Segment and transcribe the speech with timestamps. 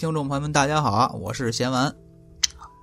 [0.00, 1.94] 听众朋友们，大家好，我是贤完。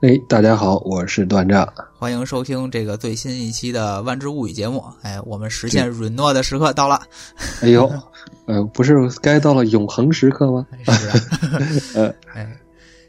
[0.04, 1.68] 哎，大家好，我是段丈，
[1.98, 4.86] 欢迎收听这个最新一期的《万智物语》节目。
[5.02, 7.02] 哎，我们实现允诺的时刻到了。
[7.64, 7.92] 哎呦，
[8.46, 10.68] 呃，不是该到了永恒时刻吗？
[10.86, 11.16] 是啊，
[11.96, 12.56] 呃，哎，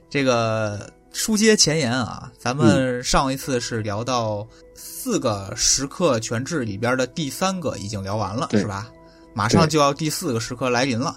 [0.09, 8.91] 这个书接前言啊，咱们上一次是聊到四个时刻全志里边的第三个已经聊完了，是吧？
[9.35, 11.15] 马上就要第四个时刻来临了。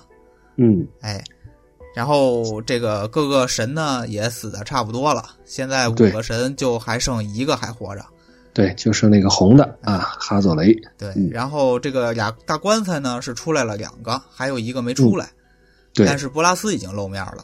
[0.58, 1.24] 嗯，哎。
[1.94, 8.06] 然后这个各个神呢也死的差不多了，现在五个神就还剩一个还活着，
[8.54, 10.74] 对，就剩那个红的啊，哈佐雷。
[10.98, 15.30] 对，然后这个俩大棺材呢是出来了两个，还有一个没出来，
[15.94, 17.44] 对，但是波拉斯已经露面了，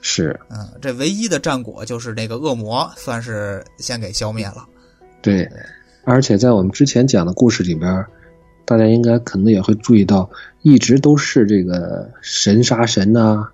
[0.00, 4.64] 是，嗯，这唯一的战果就是那个恶魔算是先给消灭了，
[5.20, 5.48] 对，
[6.04, 8.06] 而且在我们之前讲的故事里边，
[8.64, 10.30] 大家应该可能也会注意到，
[10.62, 13.48] 一直都是这个神杀神呐。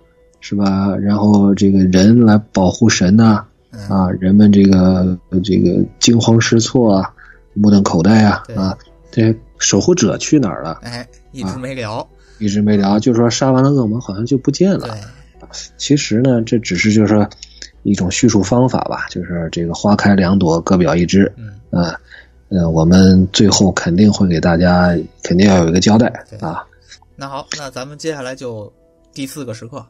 [0.47, 0.95] 是吧？
[0.97, 3.43] 然后这个人来保护神呐，
[3.89, 7.11] 啊，人们这个这个惊慌失措啊，
[7.55, 8.77] 目瞪口呆啊，啊，
[9.09, 10.81] 这守护者去哪儿了？
[10.83, 14.95] 哎，一直没聊，一直没聊，就说杀完了恶魔，好像就不见了。
[15.77, 17.27] 其实呢，这只是就是说
[17.81, 21.33] 一种叙述方法吧，就是这个花开两朵，各表一枝。
[21.37, 21.99] 嗯，啊，
[22.49, 26.05] 呃，我们最后肯定会给大家，肯定要有一个交代
[26.39, 26.63] 啊。
[27.15, 28.71] 那好，那咱们接下来就
[29.11, 29.83] 第四个时刻。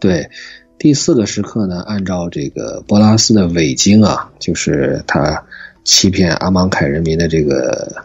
[0.00, 0.30] 对，
[0.78, 5.44] 第四个时刻呢，按照这个波拉斯的伪经啊，就是他
[5.84, 8.02] 欺骗阿芒凯人民的这个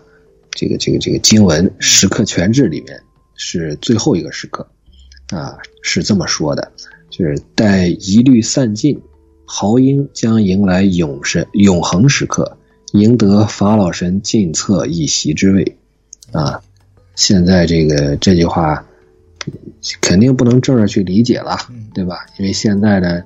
[0.52, 3.02] 这个这个这个经文《时刻全志》里面
[3.36, 4.68] 是最后一个时刻
[5.30, 6.70] 啊，是这么说的，
[7.10, 9.02] 就是待疑虑散尽，
[9.46, 12.58] 豪英将迎来永神永恒时刻，
[12.92, 15.78] 赢得法老神进策一席之位
[16.34, 16.62] 啊。
[17.16, 18.86] 现在这个这句话。
[20.02, 21.58] 肯定不能正着去理解了，
[21.94, 22.26] 对吧？
[22.38, 23.24] 因为现在呢，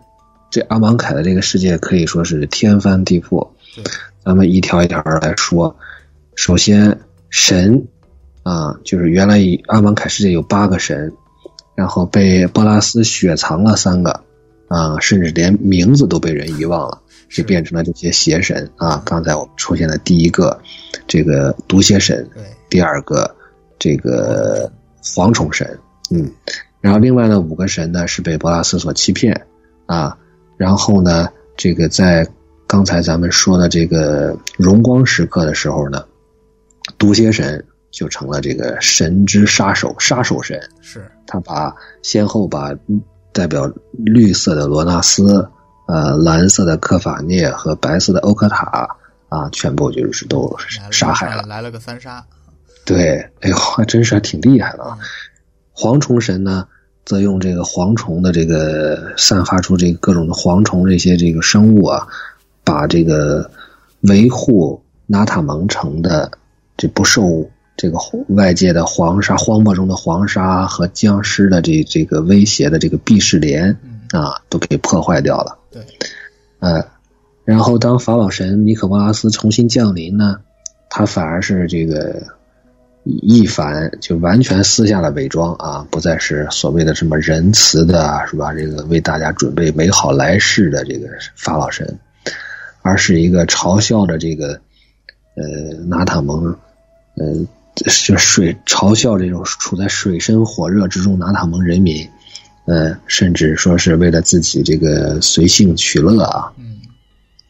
[0.49, 3.47] 这阿芒凯的这个世界可以说是天翻地覆。
[4.25, 5.75] 咱们一条一条来说，
[6.35, 6.99] 首先
[7.29, 7.87] 神
[8.43, 11.11] 啊，就是原来阿芒凯世界有八个神，
[11.75, 14.23] 然后被波拉斯雪藏了三个
[14.67, 19.01] 啊，甚至连名字都被人遗忘了，就变成了这些邪神啊。
[19.05, 20.59] 刚才我们出现的第一个
[21.07, 22.29] 这个毒蝎神，
[22.69, 23.33] 第二个
[23.77, 24.69] 这个
[25.01, 25.79] 蝗虫神。
[26.11, 26.31] 嗯，
[26.81, 29.45] 然后另外呢，五个神呢是被柏拉斯所欺骗
[29.85, 30.17] 啊，
[30.57, 32.27] 然后呢，这个在
[32.67, 36.05] 刚才咱们说的这个荣光时刻的时候呢，
[36.97, 40.59] 毒蝎神就成了这个神之杀手，杀手神。
[40.81, 42.71] 是，他把先后把
[43.31, 45.49] 代表绿色的罗纳斯、
[45.87, 48.87] 呃蓝色的科法涅和白色的欧科塔
[49.27, 50.55] 啊，全部就是都
[50.91, 52.23] 杀害了，来了个三杀。
[52.85, 54.97] 对，哎呦，还真是还挺厉害的啊。
[55.79, 56.67] 蝗虫神呢，
[57.05, 62.05] 则用这个蝗虫的这个散发出这个各种的蝗虫这些这个生物啊，
[62.65, 63.49] 把这个
[64.01, 66.29] 维护纳塔蒙城的
[66.75, 67.97] 这不受这个
[68.27, 73.71] 外界的黄沙荒漠中的黄沙和僵尸的这这个威胁的这个避世帘
[74.11, 75.57] 啊，都给破坏掉了。
[75.71, 75.81] 对，
[76.59, 76.85] 呃，
[77.45, 80.41] 然后当法老神尼可波拉斯重新降临呢，
[80.89, 82.21] 他反而是这个。
[83.05, 88.53] 一反就完全撕下了伪装啊，不再是所谓的什么仁慈的，是吧？
[88.53, 91.97] 这个为大家准备美好来世的这个法老神，
[92.81, 94.59] 而是一个嘲笑的这个
[95.35, 96.55] 呃拿塔蒙，
[97.15, 97.25] 呃
[97.75, 102.07] 就水嘲笑这种处在水深火热之中拿塔蒙人民，
[102.65, 106.51] 呃，甚至说是为了自己这个随性取乐啊，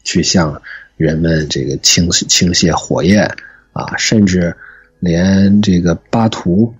[0.04, 0.62] 去向
[0.96, 3.24] 人们这个倾倾泻火焰
[3.72, 4.56] 啊，甚至。
[5.00, 6.72] 连这个巴图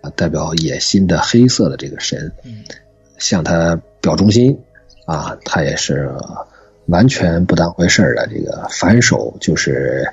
[0.00, 2.32] 啊，代表野心的黑色的这个神，
[3.18, 4.58] 向他表忠心
[5.06, 6.10] 啊，他也是
[6.86, 8.26] 完全不当回事的。
[8.26, 10.08] 这个反手就是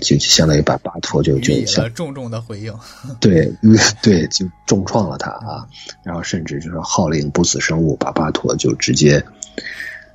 [0.00, 1.54] 就相当于把巴图就就
[1.90, 2.74] 重重的回应，
[3.20, 3.52] 对
[4.02, 5.68] 对，就重创了他啊。
[6.02, 9.22] 然后甚至就是号令不死生物，把巴图就直接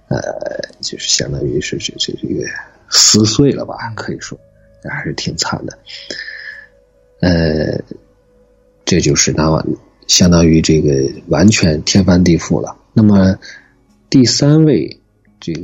[0.07, 0.19] 呃，
[0.81, 2.43] 就是相当于是这这这个
[2.89, 4.37] 撕碎了吧，可以说
[4.83, 5.77] 还是挺惨的。
[7.21, 7.81] 呃，
[8.83, 9.65] 这就是那
[10.07, 12.75] 相当于这个完全天翻地覆了。
[12.93, 13.37] 那么
[14.09, 14.99] 第三位
[15.39, 15.61] 这个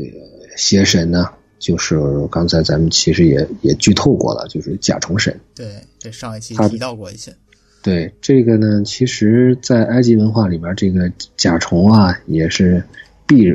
[0.56, 2.00] 邪神呢，就是
[2.31, 5.38] 刚才咱们其实也也剧透过了，就是甲虫神。
[5.54, 7.36] 对，这上一期提到过一些。
[7.83, 12.83] 对这个呢，其实，在埃及文化里边，这个甲虫啊，也是
[13.25, 13.51] 必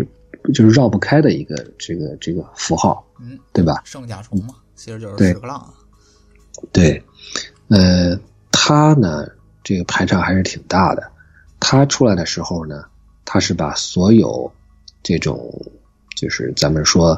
[0.53, 3.83] 就是绕不开的一个这个这个符号，嗯，对吧？
[3.85, 5.73] 圣甲虫嘛，其实就是屎壳郎。
[6.73, 7.03] 对。
[7.73, 8.19] 呃，
[8.51, 9.27] 他呢，
[9.65, 11.03] 这个排场还是挺大的。
[11.59, 12.85] 他出来的时候呢，
[13.25, 14.53] 他是把所有
[15.03, 15.51] 这种，
[16.15, 17.11] 就是咱们说，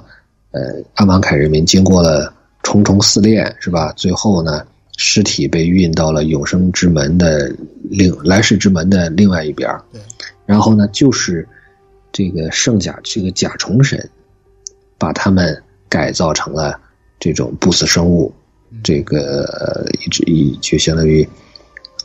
[0.52, 0.60] 呃，
[0.94, 3.92] 阿芒凯人民经过了重重试炼，是吧？
[3.96, 4.64] 最后呢，
[4.96, 7.52] 尸体被运到了永生之门的
[7.82, 10.00] 另来世之门的另外一边对，
[10.46, 11.48] 然后呢，就是
[12.12, 14.08] 这个圣甲这个甲虫神，
[14.98, 16.78] 把他们改造成了
[17.18, 18.32] 这种不死生物，
[18.82, 21.26] 这个呃一直一就相当于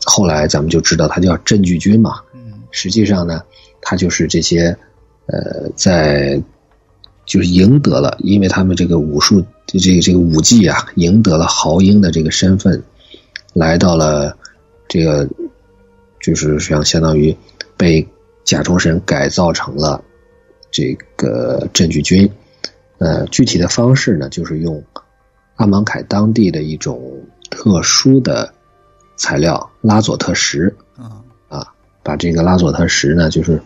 [0.05, 3.41] 后来咱们就知道他叫镇巨军嘛，嗯实际上呢，
[3.81, 4.77] 他就是这些，
[5.25, 6.41] 呃，在
[7.25, 12.81] 就是赢得了，因为他们这个武术这这个这个武技啊，赢得了豪英的这个身份，
[13.53, 14.35] 来到了
[14.87, 15.27] 这个，
[16.21, 17.35] 就是像相当于
[17.77, 18.07] 被
[18.43, 20.03] 甲虫神改造成了
[20.71, 22.29] 这个镇巨军。
[22.97, 24.83] 呃，具体的方式呢，就是用
[25.59, 28.53] 阿芒凯当地的一种特殊的
[29.17, 30.73] 材料拉佐特石。
[31.49, 31.67] 啊
[32.01, 33.61] 把这个拉佐特石呢，就是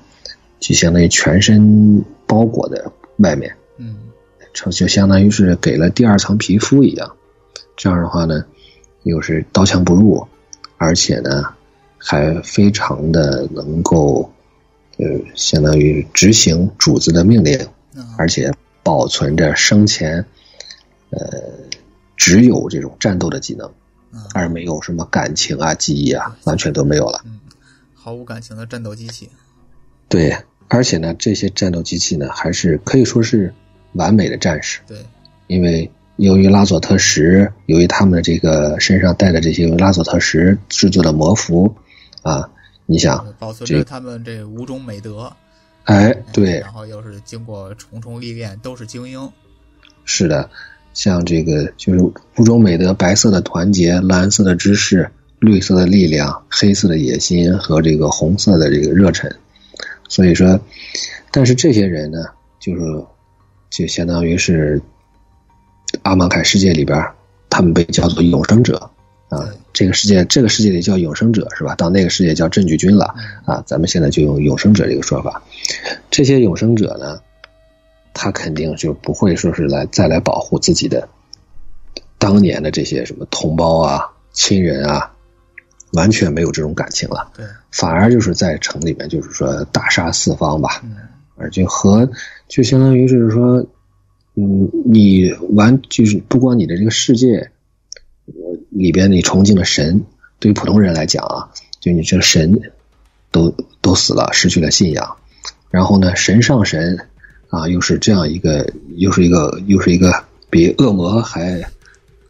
[0.59, 2.83] 就相当于全身包裹在
[3.17, 3.95] 外面，嗯
[4.53, 7.15] 就就相当于是给了第二层皮肤一样。
[7.77, 8.43] 这样的话呢，
[9.03, 10.27] 又是刀枪不入，
[10.77, 11.43] 而且呢，
[11.97, 14.29] 还非常的能够，
[14.97, 15.05] 呃，
[15.35, 17.57] 相当于执行主子的命令，
[17.95, 18.51] 啊而且
[18.81, 20.25] 保存着生前，
[21.11, 21.19] 呃，
[22.23, 23.67] 只有这种战斗的技能，
[24.13, 27.19] 啊而没有什么感情啊、记忆啊，完全都没有了。
[27.25, 27.37] 嗯，
[27.93, 29.29] 毫无感情的战斗机器。
[30.07, 30.33] 对，
[30.69, 33.53] 而且呢，这些战斗机器呢，还是可以说是
[33.91, 35.05] 完美的战士，对，
[35.47, 41.75] 因为由于拉佐特石，由于他们的这个身上带的这些由拉佐特石制作的魔服，
[42.21, 42.49] 啊，
[42.85, 45.29] 你想，保存着他们这五种美德。
[45.83, 49.29] 哎，对，然后又是经过重重历练，都是精英。
[50.05, 50.49] 是的，
[50.93, 55.09] 像这个就是五种美德：白色的团结、蓝色的知识、
[55.39, 59.33] 绿色的力量、黑色的野心和这个红色的这个热忱。
[60.07, 60.59] 所以说，
[61.31, 62.25] 但是这些人呢，
[62.59, 62.81] 就是
[63.71, 64.79] 就相当于是
[66.03, 67.03] 阿芒凯世界里边，
[67.49, 68.89] 他们被叫做永生者
[69.29, 69.49] 啊。
[69.73, 71.73] 这个世界，这个世界里叫永生者是吧？
[71.73, 73.15] 到那个世界叫镇巨君了
[73.45, 73.63] 啊。
[73.65, 75.41] 咱们现在就用永生者这个说法。
[76.11, 77.19] 这些永生者呢，
[78.13, 81.07] 他肯定就不会说是来再来保护自己的
[82.17, 85.11] 当年的这些什么同胞啊、亲人啊，
[85.93, 90.95] 完全没有这种感情了，对，反而就是在城里面就是说大杀四方吧，嗯。
[91.35, 92.07] 而且和
[92.47, 93.65] 就相当于就是说，
[94.35, 97.49] 嗯，你完就是不光你的这个世界
[98.27, 98.33] 呃
[98.69, 100.05] 里边你崇敬的神，
[100.37, 101.49] 对于普通人来讲啊，
[101.79, 102.71] 就你这个神
[103.31, 105.17] 都都死了，失去了信仰，
[105.71, 107.07] 然后呢，神上神
[107.53, 110.11] 啊，又是这样一个，又是一个，又是一个
[110.49, 111.63] 比恶魔还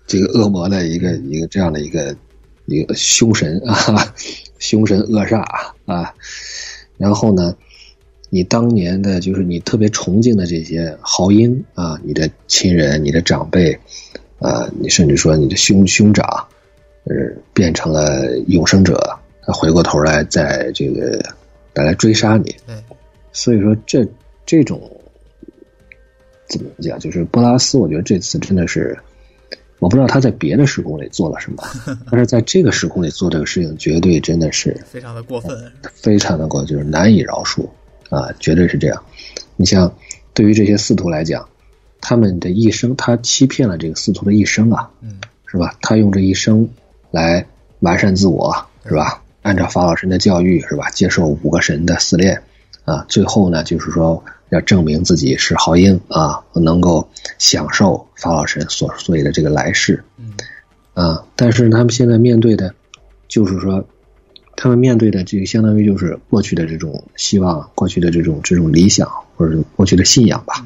[0.05, 2.13] 这个恶魔的一个一个这样的一个
[2.65, 4.13] 一个凶神啊，
[4.59, 5.39] 凶神恶煞
[5.85, 6.13] 啊，
[6.97, 7.55] 然后呢，
[8.29, 13.79] 你当年的就是你特别崇敬的这些豪英啊，你的亲人、你的长辈
[14.39, 16.25] 啊，你甚至说你的兄兄长，
[17.05, 17.15] 呃，
[17.53, 21.17] 变成了永生者，他回过头来在这个
[21.75, 22.75] 来来追杀你，对，
[23.31, 24.05] 所以说这
[24.45, 24.81] 这种
[26.57, 28.97] 怎么讲，就是波拉斯，我觉得这次真的是，
[29.79, 31.63] 我不知道他在别的时空里做了什么，
[32.09, 35.71] 但是在这个时空里做这个事情，绝对真的是非常的过分。
[35.93, 37.67] 非常的过，就是难以饶恕
[38.09, 39.03] 啊，绝对是这样。
[39.55, 39.93] 你像
[40.33, 41.47] 对于这些司徒来讲，
[42.01, 45.75] 他们的一生，他欺骗了这个司徒的一生啊，嗯，是吧？
[45.81, 46.69] 他用这一生
[47.11, 47.45] 来
[47.79, 49.21] 完善自我，是吧？
[49.41, 50.89] 按照法老神的教育，是吧？
[50.91, 52.41] 接受五个神的试炼，
[52.85, 60.33] 啊，最后呢，就是说要证明自己是豪英啊，能够享受法老神所所谓的这个来世，嗯，
[60.93, 62.75] 啊，但是他们现在面对的，
[63.27, 63.83] 就是说，
[64.55, 70.63] 他们面对的这个相当于就是过去的这种希望，过去的这种这种理想，或者是过去的信仰吧，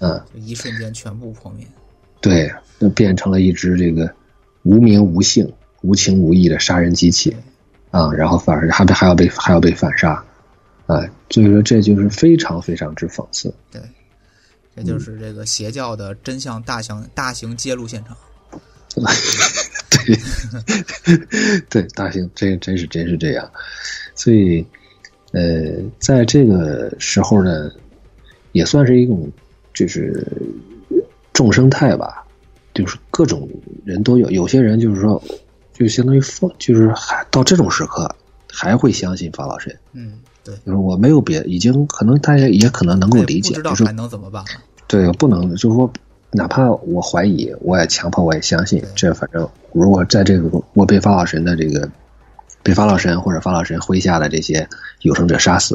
[0.00, 1.66] 嗯，一瞬间全部破灭。
[2.20, 4.14] 对，那变成了一只这个
[4.64, 5.50] 无名无姓、
[5.82, 7.34] 无情无义的杀人机器
[7.90, 10.24] 啊，然后反而还被还要被还要被反杀，
[10.86, 11.00] 啊，
[11.30, 13.52] 所以说这就是非常非常之讽刺。
[13.70, 13.80] 对，
[14.76, 18.16] 这就是这个邪教的真相大型大型揭露现场。
[19.90, 20.16] 对，
[21.68, 23.50] 对，大型真真是真是这样，
[24.14, 24.64] 所以，
[25.32, 27.70] 呃，在这个时候呢，
[28.52, 29.28] 也算是一种
[29.72, 30.24] 就是
[31.32, 32.24] 众生态吧，
[32.72, 33.48] 就是各种
[33.84, 35.20] 人都有，有些人就是说，
[35.72, 38.08] 就相当于放，就是还到这种时刻
[38.52, 44.44] 还会相信法老神，嗯，对，就是我没有别，已经可能大家也可能能够理解，就是不知道还能怎么办。
[44.86, 45.90] 对，不能就是说，
[46.30, 48.84] 哪怕我怀疑，我也强迫，我也相信。
[48.94, 51.88] 这反正如果在这个我被法老神的这个
[52.62, 54.68] 被法老神或者法老神麾下的这些
[55.00, 55.74] 有生者杀死，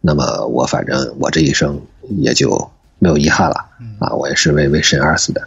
[0.00, 1.80] 那么我反正我这一生
[2.18, 3.56] 也就没有遗憾了
[3.98, 5.46] 啊，我也是为为神而死的。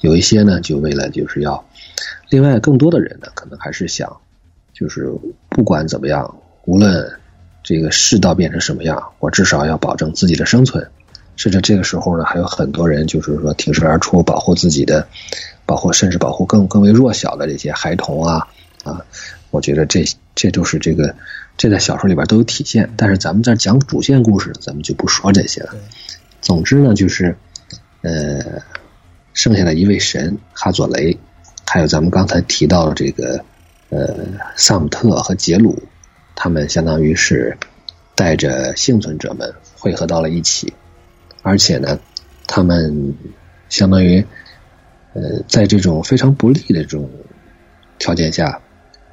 [0.00, 1.64] 有一些呢，就为了就是要，
[2.28, 4.16] 另外更多的人呢，可能还是想，
[4.72, 5.10] 就是
[5.48, 6.32] 不管怎么样，
[6.66, 7.10] 无论
[7.64, 10.86] 这个世道变成什么样，我至少要保证自己的生存。
[11.34, 15.08] 甚至这个时候呢，还有很多人就是说挺身而出，保护自己的，
[15.66, 18.46] 保护甚至保护更更为弱小的这些孩童啊
[18.84, 19.04] 啊！
[19.50, 20.04] 我觉得这
[20.36, 21.16] 这都是这个
[21.56, 22.92] 这在小说里边都有体现。
[22.96, 25.74] 但是咱们在讲主线故事，咱们就不说这些了。
[26.40, 27.36] 总之呢，就是
[28.02, 28.62] 呃，
[29.32, 31.18] 剩下的一位神哈佐雷，
[31.66, 33.44] 还有咱们刚才提到的这个
[33.88, 34.14] 呃
[34.54, 35.82] 萨姆特和杰鲁，
[36.34, 37.56] 他们相当于是
[38.14, 40.72] 带着幸存者们汇合到了一起。
[41.42, 41.98] 而且呢，
[42.46, 43.14] 他们
[43.68, 44.24] 相当于，
[45.12, 47.10] 呃，在这种非常不利的这种
[47.98, 48.60] 条件下，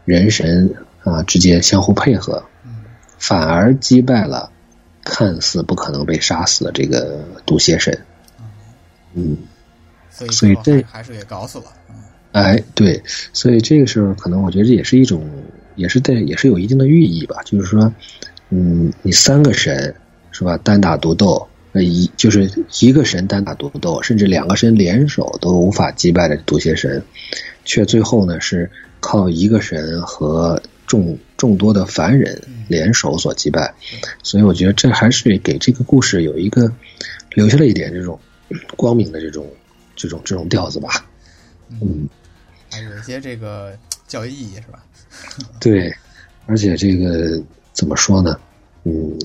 [0.06, 0.74] 人神
[1.04, 2.42] 啊之间相互配合，
[3.18, 4.50] 反而击败了
[5.04, 8.06] 看似不可能被杀死的这个毒蝎神。
[9.14, 9.38] 嗯，
[10.10, 11.66] 所以这还是给搞死了。
[12.32, 15.30] 哎，对，所以这个时候可能我觉得这也是一种，
[15.76, 17.42] 也是带也是有一定的寓意吧。
[17.44, 17.94] 就是说，
[18.50, 19.96] 嗯，你三个神
[20.32, 21.48] 是吧，单打独斗。
[21.74, 22.52] 呃，一就是
[22.82, 27.02] 一个神单打独斗，甚至两个神联手都无法击败的毒蝎神，
[27.64, 33.74] 却最后呢是靠一个神和众众多的凡人联手所击败。
[34.22, 36.70] 所以我觉得这还是给这个故事有一个
[37.36, 38.20] 留下了一点这种
[38.76, 39.50] 光明的这种
[39.96, 40.90] 这种这种调子吧。
[41.70, 42.06] 嗯，
[42.70, 43.74] 还有一些这个
[44.12, 44.84] 教育意义是吧？
[45.62, 45.94] 对，
[46.46, 47.42] 而且这个
[47.72, 48.38] 怎么说呢？
[48.84, 49.18] 嗯。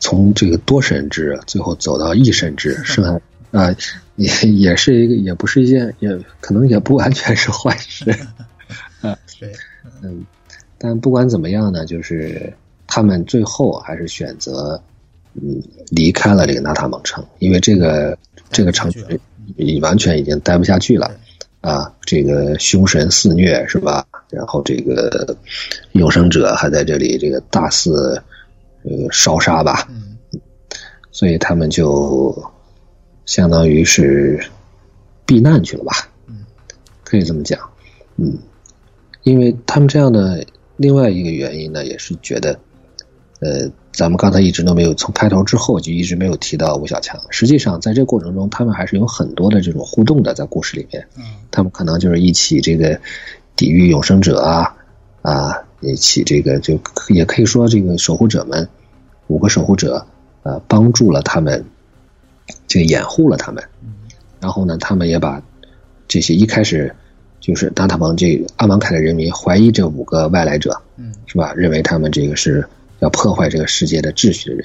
[0.00, 3.20] 从这个多神制最后走到一神制， 是吧？
[3.50, 3.74] 啊，
[4.14, 6.08] 也也是一个，也不是一件，也
[6.40, 8.08] 可能也不完全是坏事。
[9.02, 9.52] 啊，对，
[10.00, 10.24] 嗯，
[10.78, 12.54] 但不管怎么样呢，就是
[12.86, 14.80] 他们最后还是选择
[15.34, 18.16] 嗯离开了这个纳塔蒙城，因为这个
[18.52, 18.88] 这个城
[19.56, 21.10] 已完全已经待不下去了
[21.60, 21.92] 啊！
[22.02, 24.06] 这个凶神肆虐是吧？
[24.30, 25.36] 然后这个
[25.92, 28.22] 永生者还在这里这个大肆。
[28.84, 29.88] 呃，烧杀吧，
[31.10, 32.32] 所以他们就
[33.26, 34.40] 相当于是
[35.26, 35.92] 避难去了吧，
[37.02, 37.58] 可以这么讲，
[38.16, 38.38] 嗯，
[39.24, 40.46] 因为他们这样的
[40.76, 42.58] 另外一个原因呢，也是觉得，
[43.40, 51.06] 呃，咱们刚才一直都没有从开头之后就一直没有提到吴小强，实际上在这过程中，他们还是有很多的这种互动的，在故事里面，
[51.50, 53.00] 他们可能就是一起这个
[53.56, 54.76] 抵御永生者啊
[55.22, 55.64] 啊。
[55.80, 56.76] 一起，这个就
[57.08, 58.68] 也可以说，这个守护者们
[59.28, 60.04] 五个守护者，
[60.42, 61.64] 呃，帮助了他们，
[62.66, 63.62] 这个掩护了他们。
[64.40, 65.40] 然后呢，他们也把
[66.08, 66.92] 这些一开始
[67.38, 71.54] 就是达塔蒙这阿芒凯的人民怀疑这五个外来者，嗯，是吧？
[71.54, 72.68] 认为他们这个是
[73.00, 74.64] 要破坏这个世界的秩序的人。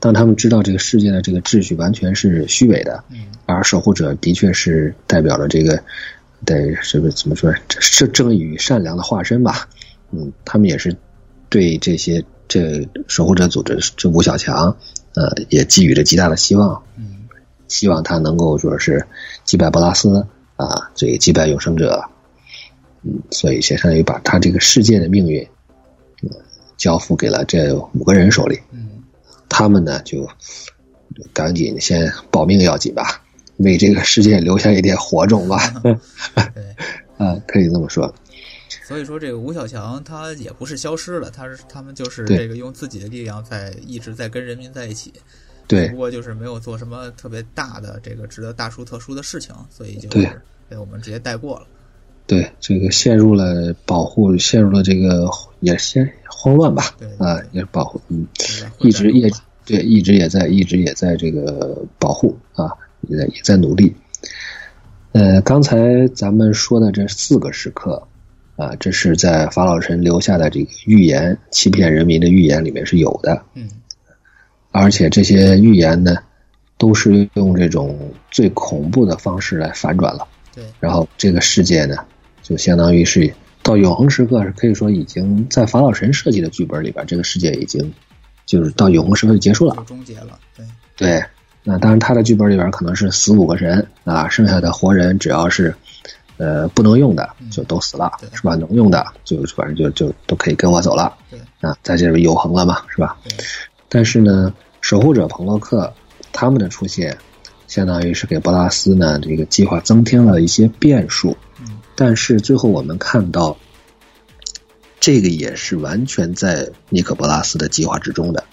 [0.00, 5.82] 当他们知道这个世界的这个秩序完全是虚伪的，嗯，而守护者的确是代表了这个，
[6.44, 7.54] 对，这个怎么说？
[7.68, 9.66] 是正义与善良的化身吧？
[10.10, 10.94] 嗯，他们也是
[11.48, 14.76] 对这些这守护者组织这吴小强，
[15.14, 16.82] 呃，也寄予着极大的希望。
[16.98, 17.24] 嗯，
[17.68, 19.06] 希望他能够说是
[19.44, 20.26] 击败博拉斯
[20.56, 22.04] 啊，这个击败永生者。
[23.04, 25.46] 嗯，所以相当于把他这个世界的命运，
[26.84, 28.60] 交付给了这五个人手里。
[28.70, 29.02] 嗯，
[29.48, 30.28] 他们呢就
[31.32, 33.22] 赶紧先保命要紧吧，
[33.56, 35.58] 为这个世界留下一点火种吧。
[35.82, 35.96] 对，
[37.16, 38.14] 啊，可以这么说。
[38.86, 45.10] 所以说，这个吴小强他也不是消失了，他是他们就是这个用自己的力量在一直在跟人民在一起，
[45.66, 50.38] 对，不过就是没有做什么特别大的这个值得大书特书的事情，所以就是
[50.68, 51.66] 被我们直接带过了。
[52.26, 55.28] 对，这个陷入了保护，陷入了这个
[55.60, 56.84] 也先慌乱吧，
[57.18, 58.26] 啊，也是保护，嗯，
[58.80, 59.30] 一直也
[59.64, 62.70] 对，一直也在，一直也在这个保护啊，
[63.08, 63.94] 也在也在努力。
[65.12, 68.06] 呃，刚才咱们说的这四个时刻。
[68.56, 73.42] 啊，这是在法老神留下的这个预言，欺骗人民的预言里面是有的。
[73.54, 73.68] 嗯，
[74.70, 76.18] 而且这些预言呢，
[76.78, 77.98] 都是用这种
[78.30, 80.28] 最恐怖的方式来反转了。
[80.54, 81.96] 对，然后这个世界呢，
[82.44, 83.34] 就相当于是
[83.64, 87.92] 到永恒时刻，是可以说已经在法老神设计的剧本里边，这个世界已经
[88.46, 90.38] 就是到永恒时刻就结束了，终结了。
[90.56, 90.64] 对，
[90.96, 91.24] 对，
[91.64, 95.74] 那当然他的剧本里边可能是死五个人啊，剩下的活人只要是。
[96.36, 98.56] 呃，不能用的就都死了，是吧？
[98.56, 101.16] 能用的就反正就就都可以跟我走了，
[101.60, 103.16] 啊，在这里永恒了嘛，是吧？
[103.88, 105.94] 但是呢，守护者彭洛克
[106.32, 107.16] 他们的出现，
[107.68, 111.36] 相当于是给博拉斯呢这个计划增添了一些变数。
[111.94, 113.56] 嗯，但是最后我们看到，
[115.00, 118.44] 这个也是完全在尼可波拉斯的计划之中的。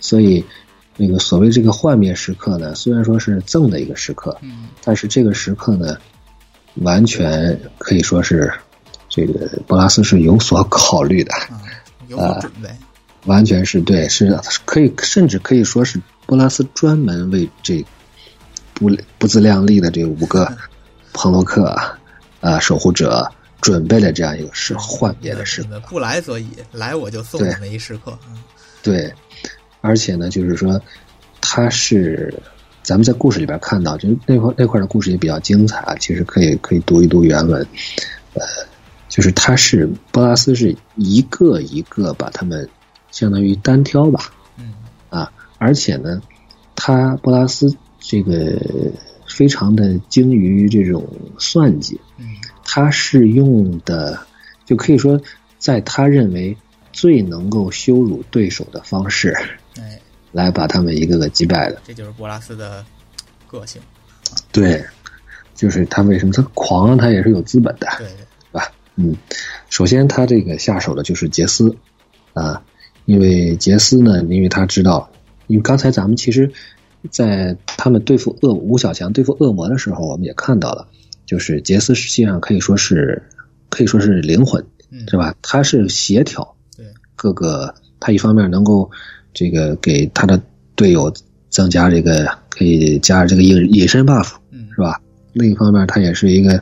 [0.00, 0.44] 所以
[0.96, 5.96] 那个所谓这个幻灭时刻呢，虽然说是赠的一个时刻，嗯但是这个时刻呢，
[6.76, 8.52] 完全可以说是
[9.08, 11.60] 这个波拉斯是有所考虑的，啊，
[12.08, 12.68] 有所准备。
[13.24, 17.84] 完全是对，是可以甚至可以说是波拉斯专门为这
[18.72, 20.56] 不不自量力的这五个
[21.16, 21.98] 彭洛克啊、
[22.40, 23.26] 呃守护者
[23.60, 25.68] 准备了这样一个是幻灭的时刻。
[25.68, 28.16] 你们不来则已，来我就送你们一时刻。
[28.28, 28.36] 嗯
[28.82, 29.12] 对，
[29.80, 30.80] 而且呢，就是说，
[31.40, 32.32] 他是
[32.84, 35.96] 咱们在故事里边看到，就是那块那块的故事也比较精彩啊。
[35.96, 37.66] 其实可以可以读一读原文，
[38.34, 38.42] 呃，
[39.08, 42.68] 就是他是波拉斯是一个一个把他们
[43.10, 44.74] 相当于单挑吧，嗯
[45.10, 46.22] 啊，而且呢，
[46.76, 48.56] 他波拉斯这个
[49.28, 51.06] 非常的精于这种
[51.38, 52.26] 算计，嗯。
[52.64, 54.18] 他是用的，
[54.64, 55.20] 就可以说，
[55.58, 56.56] 在他认为
[56.92, 59.36] 最能够羞辱对手的方式，
[59.78, 60.00] 哎，
[60.32, 61.80] 来把他们一个个击败的。
[61.86, 62.84] 这就是博拉斯的
[63.46, 63.80] 个性。
[64.50, 64.84] 对，
[65.54, 68.08] 就是他为什么他狂，他也是有资本的，对，
[68.50, 68.72] 吧？
[68.96, 69.16] 嗯，
[69.70, 71.76] 首先他这个下手的就是杰斯。
[72.34, 72.62] 啊，
[73.06, 75.10] 因为杰斯呢，因为他知道，
[75.46, 76.52] 因为刚才咱们其实，
[77.10, 80.86] 在他们对付恶吴小强对付恶魔的时候，我们也看到了，
[81.24, 83.22] 就是杰斯实际上可以说是
[83.70, 85.34] 可以说是灵魂，嗯，是吧？
[85.42, 88.90] 他是协调对，各个，他一方面能够
[89.32, 90.40] 这个给他的
[90.74, 91.12] 队友
[91.48, 95.00] 增加这个可以加这个隐隐身 buff，嗯是吧？
[95.32, 96.60] 另一方面，他也是一个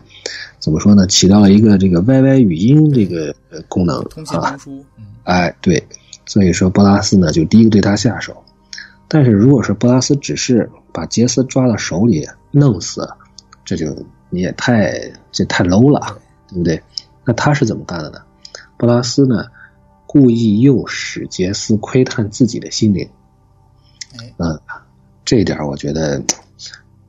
[0.58, 1.06] 怎么说呢？
[1.06, 4.58] 起到了一个这个 YY 语音这个呃功能啊
[5.22, 5.82] 哎，对，
[6.26, 8.43] 所以说波拉斯呢就第一个对他下手。
[9.14, 13.08] 但是如果是布拉斯只是把杰斯抓到手里弄死，
[13.64, 13.86] 这就
[14.28, 14.92] 你也太
[15.30, 16.82] 这太 low 了，对不对？
[17.24, 18.18] 那他是怎么干的呢？
[18.76, 19.44] 布拉斯呢
[20.04, 23.08] 故意诱使杰斯窥探自己的心灵，
[24.18, 24.60] 哎，嗯，
[25.24, 26.20] 这一点我觉得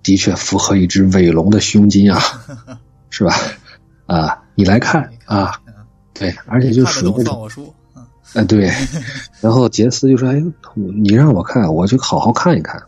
[0.04, 2.22] 的确符合一只伪龙的胸襟啊，
[3.10, 3.34] 是吧？
[4.06, 5.74] 啊，你来看啊，嗯，
[6.13, 7.50] 对，而且就属于那种
[8.34, 8.70] 哎，对。
[9.40, 10.44] 然后杰斯就说：“哎，
[10.76, 12.82] 你让我看，我就好好看一看。”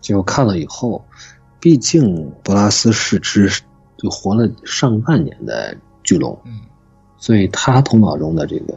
[0.00, 1.04] 结果看了以后，
[1.60, 3.48] 毕竟博拉斯是只
[3.96, 6.60] 就活了上万年的巨龙，嗯
[7.18, 8.74] 所以他头脑中的这个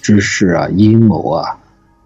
[0.00, 1.58] 知识啊、阴谋啊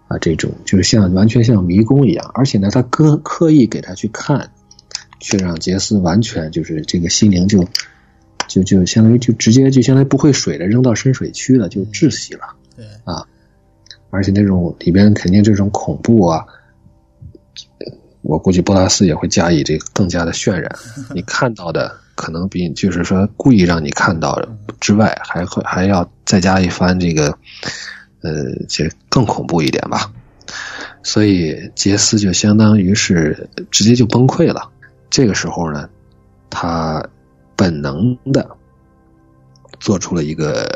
[0.07, 2.31] 啊这种，就是像完全像迷宫一样。
[2.33, 4.49] 而且呢，他刻刻意给他去看，
[5.19, 7.67] 却让杰斯完全就是这个心灵就
[8.47, 12.55] 就就相当于就直接就相当于不会水的扔到深水区了，就窒息了。
[12.75, 12.83] 对，
[14.13, 16.45] 而且那种里边肯定这种恐怖啊，
[18.21, 20.71] 我估计波拉斯也会加以这个更加的渲染。
[21.15, 24.39] 你看到的可能比就是说故意让你看到
[24.79, 27.35] 之外，还会还要再加一番这个，
[28.21, 28.31] 呃，
[28.69, 30.13] 这更恐怖一点吧。
[31.01, 34.69] 所以杰斯就相当于是直接就崩溃了。
[35.09, 35.89] 这个时候呢，
[36.51, 37.03] 他
[37.55, 38.47] 本能的
[39.79, 40.69] 做出了一个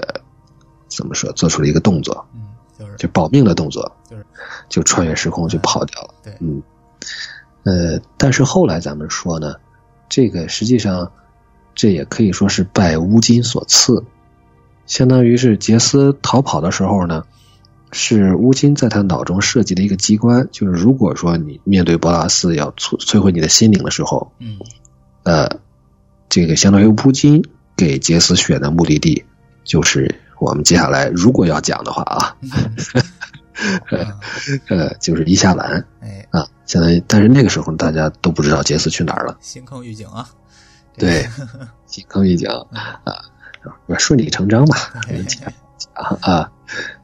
[0.87, 1.31] 怎么说？
[1.33, 2.36] 做出了一个动作，嗯，
[2.77, 4.25] 就是就保命的动作，就是
[4.69, 6.13] 就穿越时空就跑掉了。
[6.23, 6.61] 对，嗯，
[7.63, 9.55] 呃，但是后来咱们说呢，
[10.09, 11.11] 这个实际上
[11.75, 14.03] 这也可以说是拜乌金所赐，
[14.85, 17.23] 相当于是杰斯逃跑的时候呢，
[17.91, 24.57] 是乌金在他脑中设计的一个机关，就是如果说你面对博拉斯要摧摧毁你的心灵的时候，嗯
[25.23, 25.59] 呃，
[26.29, 27.43] 这个相当于乌金
[27.75, 29.23] 给杰斯选的目的地，
[29.63, 32.35] 就是我们接下来如果要讲的话啊，
[34.69, 35.83] 呃，就是伊夏兰。
[36.01, 39.37] 哎，啊，相当于，但是那个时候大家都不知道杰斯去哪儿了。
[39.41, 40.27] 新坑预警啊。
[40.97, 41.27] 对，
[41.85, 42.49] 新坑预警
[43.03, 43.21] 啊，
[43.97, 46.51] 顺理成章吧，嘿嘿讲讲啊，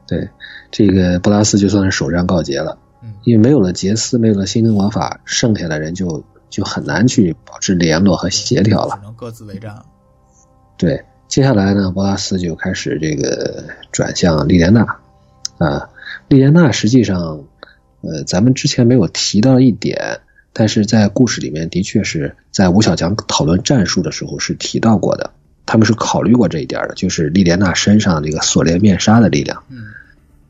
[0.06, 0.28] 对，
[0.70, 9.02] 这个布拉斯就算是首战告捷了，嗯因为没有了杰斯，没有了心灵魔法，剩下的人就就很难去保持联络和协调了只。
[9.02, 9.84] 能各自为战了。
[10.76, 14.98] 对，接下来呢，博拉斯就开始这个转向莉莲娜
[15.58, 15.88] 啊。
[16.28, 17.44] 莉莲娜实际上，
[18.02, 20.20] 呃，咱们之前没有提到一点，
[20.52, 25.30] 但是在故事里面的确是在吴小强讨论战术的时候是提到过的，
[25.66, 29.62] 他们是考虑过这一点的，就是莉莲娜身上这个锁链面纱的力量。
[29.68, 29.86] 嗯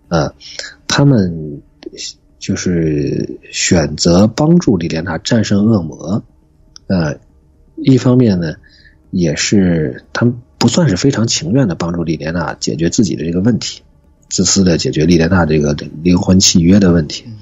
[0.08, 0.32] 呃，
[0.86, 1.62] 他们
[2.38, 6.22] 就是选择帮助莉莲娜战胜恶魔，
[6.86, 7.18] 呃，
[7.76, 8.54] 一方面呢，
[9.10, 13.82] 也是他们不算是非常情愿的帮助莉莲娜解决自己的这个问题，
[14.30, 17.24] 自私的解决莉莲娜这个灵魂契约的问题。
[17.26, 17.36] 嗯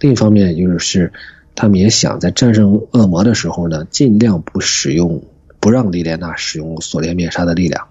[0.00, 1.14] 另一方面，就是
[1.54, 5.24] 他们也想在战胜恶魔的时候呢，尽量不使用，
[5.60, 7.88] 不让莉莲娜使用锁链面纱的力量。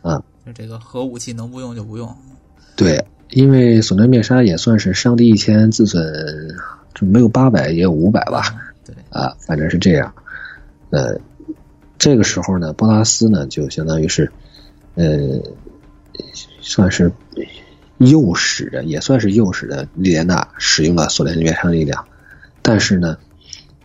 [0.00, 0.22] 啊
[0.54, 2.16] 这个核武器能不用就不用。
[2.76, 6.00] 对，因为锁链灭杀也算是伤敌一千，自损
[6.94, 8.42] 就没有八百也有五百吧。
[8.84, 10.14] 对啊，反正是这样。
[10.90, 11.18] 呃，
[11.98, 14.30] 这个时候呢，波拉斯呢就相当于是，
[14.94, 15.40] 呃，
[16.60, 17.12] 算是
[17.98, 22.06] 诱使的，也算是诱使的莉莲娜使用了索连灭杀力量，
[22.62, 23.16] 但是呢，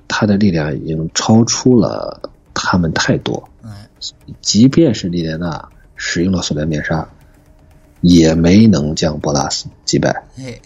[0.07, 3.49] 他的力量已经超出了他们太多。
[3.63, 3.87] 哎，
[4.41, 7.07] 即便是莉莲娜使用了锁链面纱，
[8.01, 10.23] 也没能将波拉斯击败。
[10.37, 10.59] 哎，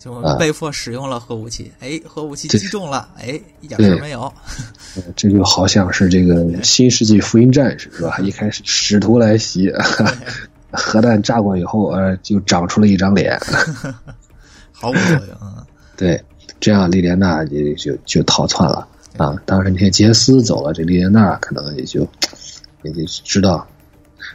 [0.00, 4.22] 就啊被迫使用了核武器，哎，核武器击中了，哎，一点事儿没有。
[4.96, 8.18] 呃这就好像是这个新世纪福音战士是吧？
[8.18, 9.70] 一开始使徒来袭，
[10.72, 13.38] 核弹炸过以后，呃，就长出了一张脸。
[14.72, 15.36] 毫无作用。
[15.42, 15.64] 嗯
[15.96, 16.18] 对，
[16.58, 19.36] 这样莉莲娜也就就逃窜了啊。
[19.44, 22.08] 当时那些杰斯走了，这莉莲娜可能也就
[22.82, 23.66] 也就知道，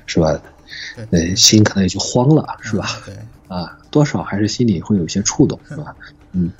[0.06, 0.39] 是吧？
[1.10, 3.01] 对呃，心可能也就慌了，是吧？
[3.04, 3.15] 对，
[3.56, 5.96] 啊，多少还是心里会有些触动，是吧？
[6.34, 6.52] 嗯，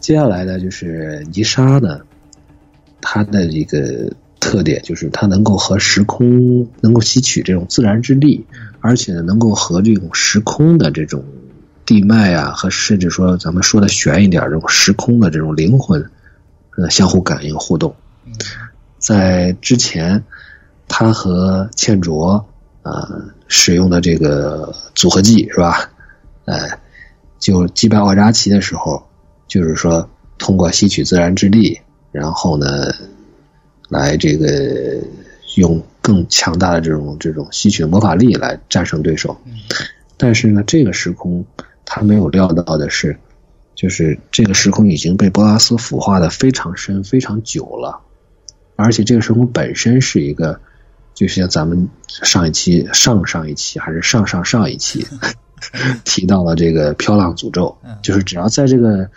[0.00, 2.00] 接下来呢，就是泥沙呢，
[3.00, 8.46] 它的一个特点就是它能够和时空能够吸取这种自然之力，
[8.80, 11.22] 而且呢，能够和这种时空的这种
[11.84, 16.10] 地脉啊，和甚至说咱们说的悬一点，这种时空的这种灵魂，
[16.76, 17.94] 呃，相互感应互动。
[18.24, 18.32] 嗯
[18.98, 20.24] 在之前，
[20.88, 22.44] 他和倩卓
[22.82, 25.88] 呃使用的这个组合技是吧？
[26.48, 26.78] 呃，
[27.38, 29.06] 就击败奥扎奇的时候，
[29.46, 30.08] 就是说
[30.38, 31.78] 通过吸取自然之力，
[32.10, 32.66] 然后呢，
[33.90, 34.98] 来这个
[35.56, 39.36] 用更强大的这种这种吸取魔法力来战胜对手。
[39.44, 39.52] 嗯
[40.16, 41.44] 但是呢，这个时空
[41.84, 43.16] 他没有料到的是，
[43.76, 48.00] 就是这个时空已经被波拉斯腐化的非常深、非常久了，
[48.74, 50.60] 而且这个时空本身是一个，
[51.14, 55.06] 就像咱们上一期、上上一期还是上上上一期
[56.04, 59.10] 提到了这个飘浪诅咒嗯，就是只要在这个。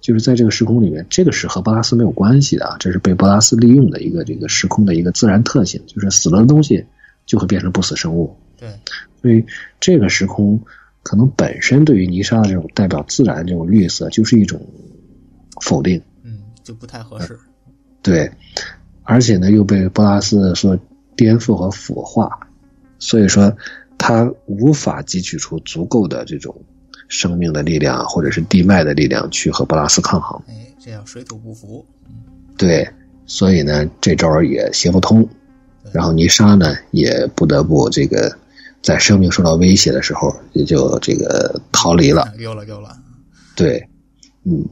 [0.00, 6.86] 就是在这个时空里面，这个是和波拉斯没有关系的啊，这是被波拉斯利用的一个这个时空的一个自然特性，就是死了的东西
[7.26, 8.34] 就会变成不死生物。
[8.56, 8.68] 对，
[9.20, 9.44] 所以
[9.80, 10.58] 这个时空
[11.02, 14.64] 可能本身对于泥沙的这种代表自然这种绿色，就是一种
[15.60, 16.00] 否定。
[16.22, 17.36] 嗯，就不太合适。
[18.00, 18.30] 对，
[19.02, 20.78] 而且呢又被波拉斯所
[21.16, 22.30] 颠覆和腐化，
[23.00, 23.54] 所以说
[23.98, 26.54] 他无法汲取出足够的这种
[27.08, 30.40] 生命的力量或者是地脉的力量去和波拉斯抗衡。
[30.48, 31.84] 哎，这样水土不服。
[32.56, 32.88] 对，
[33.26, 35.28] 所以呢这招儿也行不通。
[35.92, 38.30] 然后泥沙呢也不得不这个
[38.82, 42.30] 在生命受到威胁的时候，也就这个逃离了。
[42.36, 42.94] 溜了溜了。
[43.56, 43.82] 对，
[44.44, 44.62] 嗯，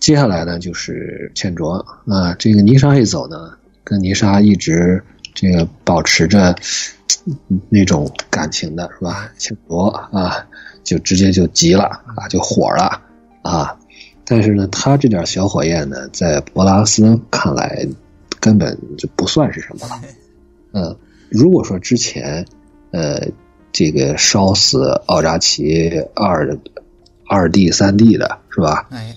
[0.00, 3.52] 接下来呢就是倩卓那，这个泥沙一走呢，
[3.84, 5.02] 跟泥沙一直
[5.36, 6.56] 这个保持着
[7.26, 9.30] 嗯那种感情的是吧？
[9.38, 10.44] 茜卓啊，
[10.82, 11.84] 就直接就急了
[12.16, 13.00] 啊，就火了
[13.42, 13.78] 啊。
[14.24, 17.86] 但是呢，他这点小火焰呢，在博拉斯看来
[18.40, 20.00] 根本就不算是什么了。
[20.72, 20.96] 嗯，
[21.28, 22.44] 如果说之前，
[22.90, 23.28] 呃，
[23.72, 26.58] 这个烧死奥扎奇二
[27.28, 28.88] 二 D、三 D 的是吧？
[28.90, 29.14] 哎，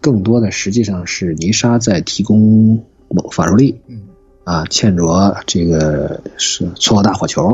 [0.00, 4.02] 更多的实际上是泥沙在提供某法术力嗯，
[4.44, 7.48] 啊，欠着这个是搓个大火球，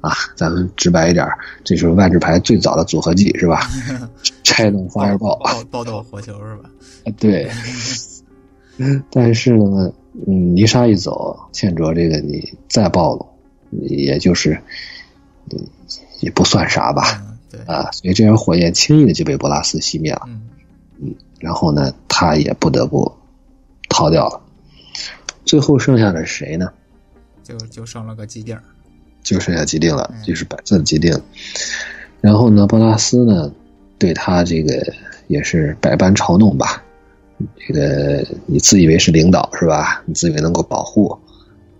[0.00, 1.26] 啊，咱们直白一点，
[1.64, 3.68] 这就是万智牌最早的组合技是吧？
[4.44, 6.70] 拆动发热爆，爆 爆豆火球是吧？
[7.18, 7.50] 对。
[9.10, 9.92] 但是呢，
[10.26, 13.26] 嗯，泥沙一走，欠着这个你再暴露，
[13.70, 14.60] 也就是，
[15.50, 15.58] 嗯
[16.20, 20.22] 也不算啥吧，嗯，对，啊，所以这点火焰轻易的就被博拉斯熄灭了。
[20.26, 23.12] 嗯，然后呢，他也不得不
[23.88, 24.40] 逃掉了。
[25.44, 26.70] 最后剩下的是谁呢？
[27.42, 28.62] 就就剩了个基地儿。
[29.22, 31.18] 就剩下基定了嗯，就是白色的基定。
[32.20, 33.50] 然后呢，波拉斯呢，
[33.98, 34.92] 对他这个
[35.28, 36.82] 也是百般嘲弄吧。
[37.66, 40.02] 这个你自以为是领导是吧？
[40.04, 41.18] 你自以为能够保护，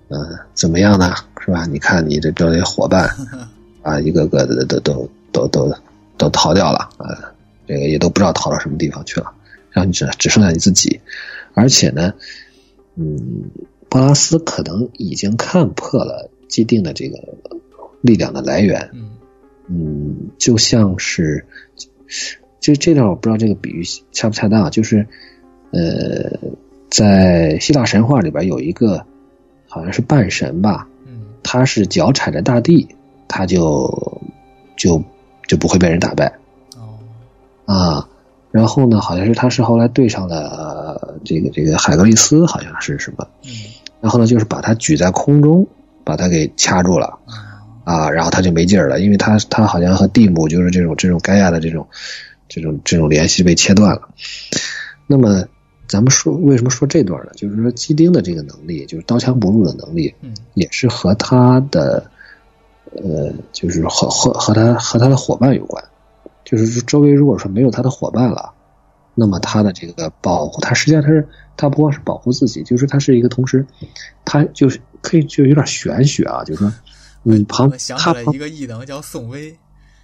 [0.09, 1.15] 嗯、怎么样呢？
[1.45, 1.67] 是吧？
[1.67, 3.09] 你看你这这些伙伴
[3.83, 5.75] 啊，一个个的都都都都
[6.17, 7.13] 都逃掉了啊，
[7.69, 9.31] 这个也都不知道逃到什么地方去了，
[9.71, 10.99] 然后你只只剩下你自己，
[11.53, 12.15] 而且呢，
[12.97, 13.51] 嗯，
[13.89, 17.19] 波拉斯可能已经看破了既定的这个
[18.01, 19.11] 力量的来源，嗯，
[19.67, 21.45] 嗯，就像是，
[22.61, 25.07] 就这段我不知道这个比喻恰不恰当啊，就是，
[25.73, 26.39] 呃，
[26.89, 29.05] 在希腊神话里边有一个
[29.67, 32.87] 好像是半神吧，嗯，他是脚踩着大地，
[33.27, 34.23] 他就
[34.77, 35.03] 就
[35.49, 36.39] 就不会被人打败。
[36.77, 36.99] 哦，
[37.67, 38.09] 啊。
[38.55, 43.51] 然后呢，好像是他是后来对上了、呃这个这个海格力斯，好像是什么，嗯，
[44.01, 45.67] 然后呢，就是把他举在空中，
[46.05, 47.19] 把他给掐住了。
[47.27, 47.35] 啊，
[47.83, 51.85] 啊，然后他就没劲儿了，因为他他好像和蒂姆就是这种这种盖亚的这种
[52.49, 54.03] 这种这种联系被切断了。
[55.09, 55.45] 那么
[55.89, 57.33] 咱们说为什么说这段呢？
[57.35, 62.09] 就是说基丁的这个能力，就是刀枪不入的能力，嗯也是和他的
[63.03, 65.83] 呃，就是和和和他和他的伙伴有关。
[66.45, 68.53] 就是周围如果说没有他的伙伴了，
[69.15, 71.27] 那么他的这个保护，他实际上他是
[71.57, 73.67] 他不光是保护自己，就是他是一个同时，
[74.25, 76.73] 他就是可以就有点玄学啊，就是说
[77.23, 79.57] 你旁我想起来他旁一个异能叫宋威，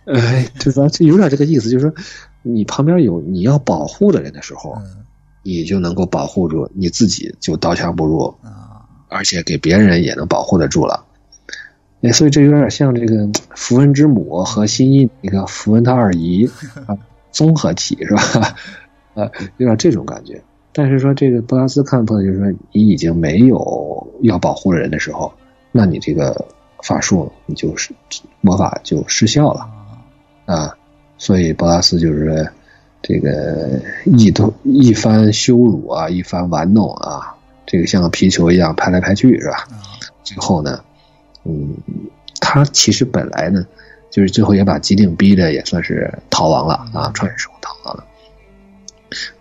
[0.06, 0.88] 哎，对吧？
[0.88, 1.94] 就有点这个意思，就是说
[2.42, 5.04] 你旁边有你要保护的人的时候，嗯
[5.42, 11.06] 你就能够保护住你自己，就刀枪不入，啊，而且给别人也能保护得住了。
[12.02, 16.48] 哎，所以这有点像这个符文之母和新一那个符文他二姨
[16.86, 16.96] 啊
[17.30, 18.22] 综合体是吧？
[19.14, 20.42] 啊， 有点这种感觉。
[20.72, 25.32] 但是说这个布拉斯看破，就是说你已经没有要保护的人的时候，
[25.72, 26.46] 那你这个
[26.82, 27.92] 法术你就是
[28.40, 29.60] 魔法就失效了。
[30.46, 30.74] 啊啊，
[31.18, 32.48] 所以博拉斯就是
[33.02, 37.34] 这个一通一番羞辱啊，一番玩弄啊，
[37.66, 39.56] 这个像个皮球一样拍来拍去是吧？
[39.70, 39.84] 啊
[40.22, 40.80] 最后呢，
[41.44, 41.76] 嗯，
[42.40, 43.66] 他其实本来呢，
[44.10, 48.04] 就是最后也把吉定逼的也算是逃亡了啊，穿越时空逃亡了。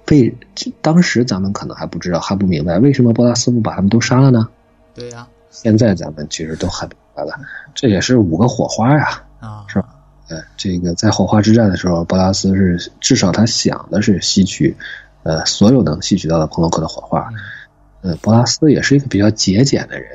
[0.06, 0.34] 被
[0.82, 4.48] 当时咱们可能还不知道，还不明白为什么波拉斯不把他们都杀了呢？
[4.96, 7.34] 对呀现在咱们其实都很明白了，
[7.76, 9.24] 这也是五个火花呀。
[9.40, 9.90] 啊是吧
[10.30, 14.76] 呃，这个在火花之战的时候，波拉斯是至少他想的是吸取，
[15.24, 17.28] 呃，所有能吸取到的彭洛克的火花。
[18.02, 20.12] 呃，博拉斯也是一个比较节俭的人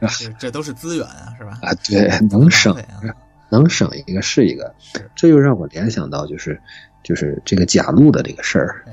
[0.00, 1.58] 这这都是资源啊，是吧？
[1.62, 3.14] 啊，对，能省啊
[3.48, 4.74] 能省一个是一个。
[5.14, 6.60] 这又让我联想到就是
[7.02, 8.84] 就是这个贾路的这个事儿，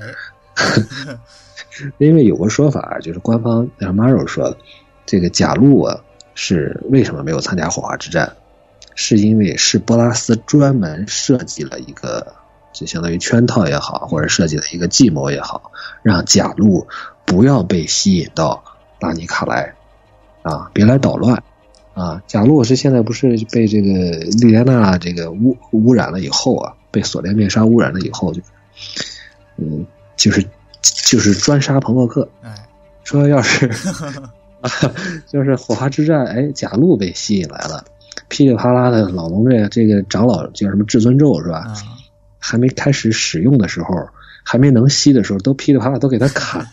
[0.54, 1.16] 哎，
[1.98, 4.56] 因为有个说法就是官方像 Maro 说，
[5.04, 6.00] 这个贾路啊
[6.34, 8.36] 是为什么没有参加火花之战，
[8.94, 12.34] 是因为是波拉斯专门设计了一个，
[12.72, 16.86] 就相当于圈套也好，或者设计了一个计谋也好，让贾路
[17.24, 18.62] 不要被吸引到
[19.00, 19.74] 拉尼卡莱，
[20.42, 21.42] 啊，别来捣乱。
[21.94, 23.88] 啊，贾路是现在不是被这个
[24.40, 28.40] 莉莲娜这个污污染了以后啊，被锁链面纱污染了以后，就，
[29.58, 29.84] 嗯，
[30.16, 30.42] 就是
[30.82, 32.66] 就是专杀彭洛克，哎，
[33.04, 33.66] 说要是
[34.62, 34.70] 啊
[35.28, 37.84] 就是火花之战，哎，贾路被吸引来了，
[38.28, 41.58] 噼里啪啦的老龙这个这个长老叫什么至尊咒是吧？
[41.58, 41.76] 啊，
[42.38, 43.94] 还没开始使用的时候，
[44.44, 46.66] 还没能吸的时候，都噼里啪啦都给他砍，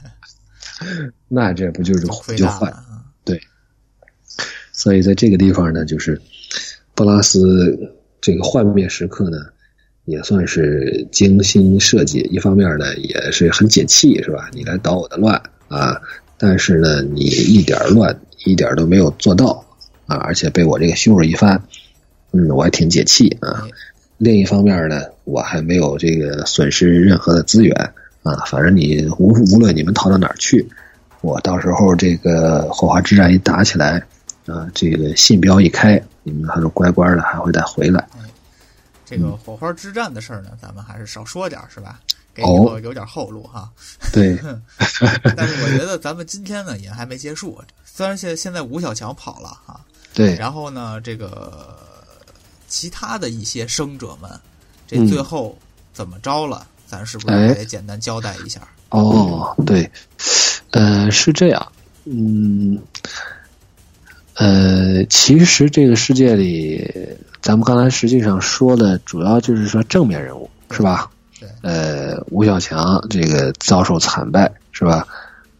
[1.27, 2.05] 那这不就是
[2.37, 2.69] 就坏？
[2.69, 2.88] 了啊，
[4.81, 6.21] 所以在这个地方呢，就是
[6.95, 7.77] 布拉斯
[8.21, 9.37] 这个幻灭时刻呢，
[10.05, 12.19] 也算是精心设计。
[12.31, 14.49] 一方面呢，也是很解气，是吧？
[14.53, 15.35] 你来捣我的乱
[15.67, 15.99] 啊，
[16.37, 19.65] 但是呢，你一点乱一点都没有做到
[20.07, 21.61] 啊，而且被我这个羞辱一番，
[22.31, 23.65] 嗯，我还挺解气啊。
[23.65, 23.69] 哎
[24.17, 27.75] 另一方面呢，我还没有这个损失任何的资源
[28.23, 30.65] 啊，反正你无无论你们逃到哪儿去，
[31.19, 34.01] 我到时候这个火花之战一打起来。
[34.49, 38.07] 啊，这个信标一开，你们还是乖乖的，还会再回来。
[39.05, 41.99] 这个火花之战的事儿呢，咱们还是少说点儿，是吧？
[42.33, 43.69] 给以哦后有点后路哈。
[44.13, 44.37] 对，
[45.35, 49.81] 但是我觉得咱们今天呢也还没结束，虽然现现在吴小强跑了哈，
[50.13, 51.75] 对，然后呢，这个
[52.67, 54.29] 其他的一些生者们，
[54.87, 55.57] 这嗯最后
[55.91, 58.61] 怎么着了，咱是不是也得简单交代一下？
[58.89, 59.89] 哦，对，
[60.71, 61.71] 呃，是这样，
[62.05, 62.79] 嗯，
[64.39, 66.89] 呃，其实这个世界里，
[67.41, 71.11] 咱们刚才实际上说的主要就是说正面人物，是吧？
[71.61, 75.05] 呃，吴小强这个遭受惨败，是吧？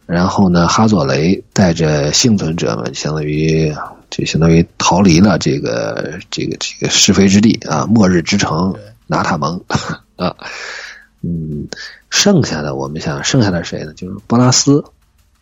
[0.06, 3.70] 然后呢，哈佐雷带着幸存者们，相当于
[4.08, 9.62] 就相当于逃离了这个这个这个是非之地啊，末日之城对拿塔蒙
[10.16, 10.34] 啊，
[11.22, 11.68] 嗯，
[12.08, 13.92] 剩下的我们想，剩下的谁呢？
[13.92, 14.82] 就是波拉斯，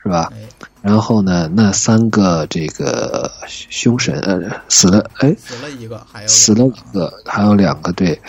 [0.03, 0.33] 是吧？
[0.35, 0.38] 哎，
[0.80, 8.20] 然后呢，那三个这个凶神呃死了，哎，死了一个，还有死了两一个，还有两个对，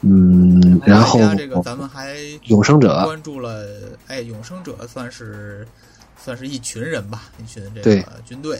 [0.00, 3.66] 嗯，然后这个咱们还永生者，关注了，
[4.06, 5.66] 哎，永生者算是
[6.16, 8.58] 算是一群人吧，一群这个军队。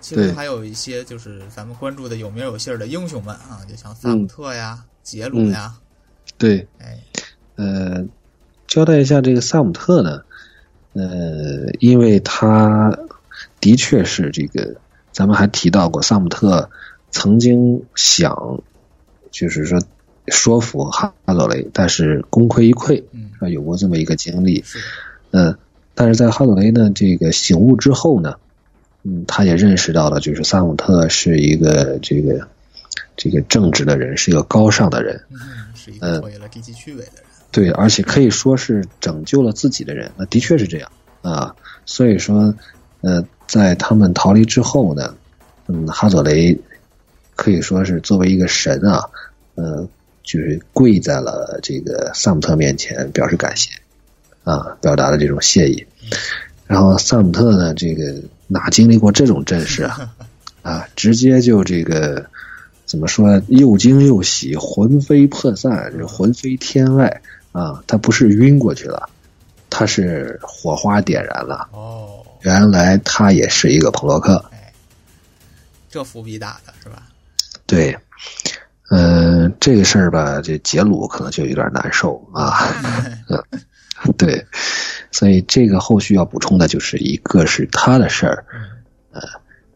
[0.00, 5.72] 其实还有一些就是咱们关注的有名有姓的英雄们啊，就像萨嗯姆特呀、杰鲁呀，
[6.36, 6.98] 对，哎，
[7.54, 8.04] 呃，
[8.66, 10.20] 交代一下这个萨姆特呢，
[10.94, 12.96] 呃，因为他
[13.60, 14.76] 的确是这个，
[15.10, 16.68] 咱们还提到过，萨姆特
[17.10, 18.60] 曾经想，
[19.30, 19.80] 就是说
[20.28, 23.48] 说服哈佐雷，但是功亏一篑，嗯是，吧？
[23.48, 24.62] 有过这么一个经历，
[25.30, 25.56] 嗯，
[25.94, 28.34] 但是在哈佐雷呢这个醒悟之后呢，
[29.02, 32.46] 嗯，他也认识到了，就是萨姆特是一个这个
[33.16, 35.38] 这个正直的人，是一个高尚的人，嗯，
[35.74, 37.31] 是一个毁了低级趣味的人。
[37.52, 41.54] 对，而且可以说是拯救了自己的人，那的确是这样啊。
[41.84, 42.54] 所以说，
[43.02, 45.14] 呃，在他们逃离之后呢，
[45.66, 46.58] 嗯，哈佐雷
[47.36, 49.04] 可以说是作为一个神啊，
[49.54, 49.86] 呃，
[50.22, 53.68] 就是跪在了这个萨姆特面前，表示感谢
[54.44, 55.86] 啊，表达了这种谢意。
[56.66, 60.14] 然后萨姆特呢，这个哪经历过这种阵势啊？
[60.62, 62.24] 啊，直接就这个
[62.86, 63.42] 怎么说？
[63.48, 67.20] 又惊又喜，魂飞魄散，魂飞天外。
[67.52, 69.08] 啊，他不是晕过去了，
[69.70, 71.68] 他是火花点燃了。
[71.72, 74.42] 哦，原来他也是一个彭洛克。
[74.50, 74.72] 哎，
[75.90, 77.02] 这伏笔打的是吧？
[77.66, 77.96] 对，
[78.90, 82.58] 嗯，这个事儿吧，这杰鲁可能就有点难受啊。
[83.28, 83.42] 嗯，
[84.16, 84.46] 对，
[85.10, 88.44] 所以这个后续要补充的就是一个是他的事儿，
[89.12, 89.20] 呃，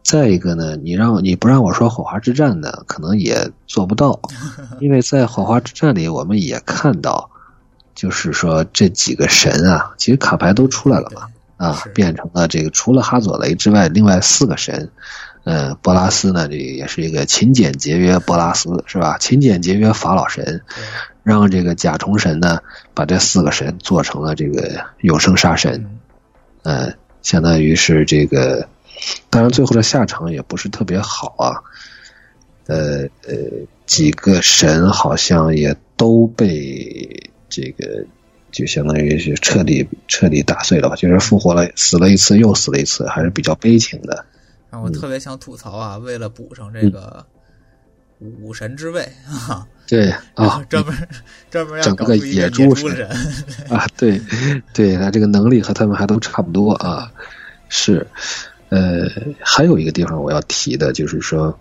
[0.03, 4.21] 再一个呢，你让你不让我说火花之战呢，可能也做不到，
[4.81, 7.31] 因为在火花之战里，我们也看到。
[7.97, 14.91] 就是说，这几个神啊，其实卡牌都出来了嘛，啊，变成了这个除了哈佐雷之外，另外四个神，
[15.45, 19.17] 呃，波拉斯呢，这个也是一个勤俭节约波拉斯，是吧？
[19.17, 20.61] 勤俭节约法老神，
[21.23, 22.61] 让这个甲虫神呢，
[22.93, 25.99] 把这四个神做成了这个永生杀神，
[26.65, 28.69] 呃，相当于是这个，
[29.31, 31.65] 当然最后的下场也不是特别好啊，
[32.67, 33.35] 呃呃，
[33.87, 37.31] 几个神好像也都被。
[37.49, 38.05] 这个
[38.51, 44.25] 就相当于是彻底彻底打碎了吧，就是复活了，死了一次又死了一次，还是比较悲情的。
[44.71, 47.25] 让我特别想吐槽啊，为了补上这个
[48.41, 51.09] 武神之位啊，对啊，专门
[51.51, 53.09] 专门要整个野猪神
[53.71, 54.21] 啊，对
[54.75, 57.13] 对，他这个能力和他们还都差不多啊。
[57.69, 58.07] 是，
[58.69, 59.09] 呃，
[59.41, 61.59] 还有一个地方我要提的，就是说，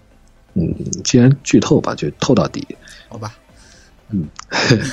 [0.54, 2.66] 嗯，既然剧透吧，就透到底，
[3.08, 3.36] 好吧。
[4.10, 4.30] 嗯，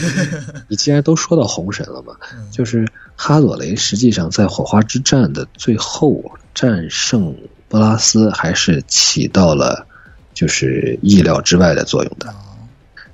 [0.68, 2.16] 你既然都说到红神了嘛，
[2.50, 7.36] 就是哈佐雷实际上在火花之战的最后战胜
[7.68, 9.86] 波拉斯，还是起到了
[10.32, 12.34] 就是意料之外的作用的。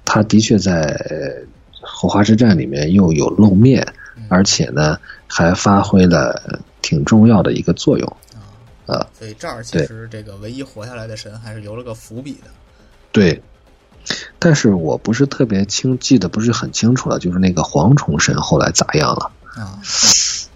[0.05, 0.97] 他的确在
[1.81, 3.85] 火花之战里面又有露面，
[4.29, 8.17] 而且呢还发挥了挺重要的一个作用。
[8.87, 12.51] 啊，所以这儿其实这个唯一活下来的神还是留了个伏笔的。
[13.11, 13.43] 对。
[14.39, 17.19] 但是我不是特别清，记得不是很清楚了。
[17.19, 19.31] 就是那个蝗虫神后来咋样了？
[19.57, 19.81] 啊，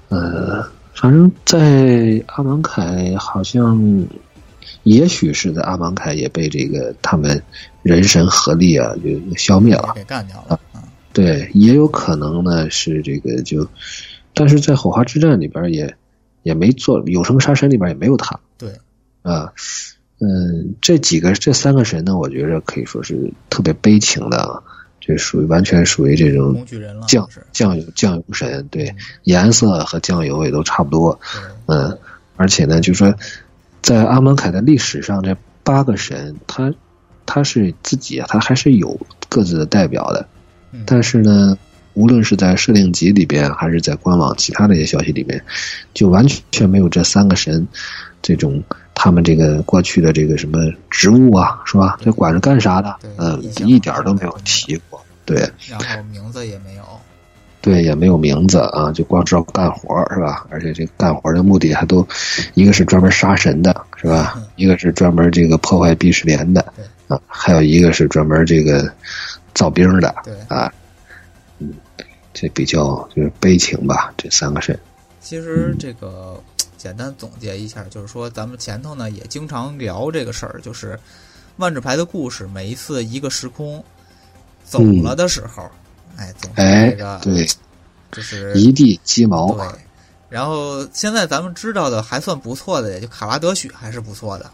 [0.09, 4.07] 呃，反正在阿芒凯好像，
[4.85, 7.43] 也许是在阿芒凯也被这个他们
[7.83, 10.59] 人神合力啊，就消灭了，给干掉了。
[11.13, 13.69] 对，也有可能呢是这个就，
[14.33, 15.95] 但是在火花之战里边也
[16.43, 18.41] 也没做有生杀神里边也没有他。
[18.57, 18.73] 对，
[19.23, 19.53] 啊。
[20.25, 24.63] 嗯，这几个这三个神呢，我觉着可以说是特别悲情的啊，
[25.01, 26.65] 这属于完全属于这种
[27.09, 31.19] 酱酱油酱油神，对，颜色和酱油也都差不多。
[31.67, 31.99] 嗯，
[32.37, 33.13] 而且呢，就说
[33.81, 36.73] 在阿蒙凯的历史上，这八个神，他
[37.27, 38.97] 他是自己啊，他还是有
[39.29, 40.29] 各自的代表的。
[40.87, 41.59] 但是呢，
[41.95, 45.43] 无论是在设定集里边，还是在官网其他的一些消息里面，
[45.93, 47.67] 就完全没有这三个神
[48.23, 48.63] 这种。
[49.05, 51.99] 他们这个过去的这个什么职务啊，是吧？
[52.01, 52.97] 这管着干啥的？
[53.17, 55.05] 嗯，一点都没有提过。
[55.25, 55.39] 对，
[55.69, 56.85] 然后名字也没有。
[57.61, 60.47] 对，也没有名字啊，就光知道干活是吧？
[60.51, 62.07] 而且这干活的目的还都，
[62.55, 64.41] 一个是专门杀神的，是吧？
[64.55, 66.65] 一个是专门这个破坏避世莲的，
[67.09, 68.89] 啊，还有一个是专门这个
[69.53, 70.15] 造兵的，
[70.47, 70.73] 啊，
[71.59, 71.75] 嗯，
[72.33, 74.79] 这比较就是悲情吧，这三个神。
[75.21, 76.41] 其实这个。
[76.83, 80.99] 简单总结一下，就是说咱们前头呢也经常聊这个事儿，就是
[81.59, 83.83] 万智牌的故事，每一次一个时空
[84.65, 85.71] 走了的时候，
[86.17, 87.47] 哎，总是这个对，
[88.11, 89.55] 就是一地鸡毛。
[89.55, 89.65] 对，
[90.29, 94.51] 然后现在咱们知道的还算不错的，也就卡拉德许还是不错的。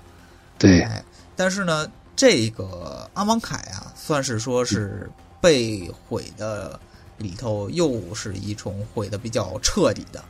[0.58, 0.86] 对，
[1.34, 5.10] 但是呢，这个阿芒凯啊，算是说是
[5.40, 6.78] 被毁的
[7.16, 10.22] 里头，又是一重毁的比较彻底的。